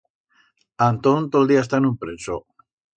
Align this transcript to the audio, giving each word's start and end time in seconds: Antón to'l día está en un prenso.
Antón 0.89 1.19
to'l 1.31 1.49
día 1.49 1.63
está 1.63 1.75
en 1.79 1.89
un 1.91 1.95
prenso. 2.01 2.35